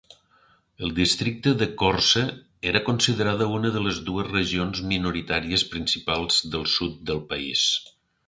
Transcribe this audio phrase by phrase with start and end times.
[0.85, 2.23] El districte de Korce
[2.71, 7.69] era considerada una de les dues regions minoritàries principals del sud del país.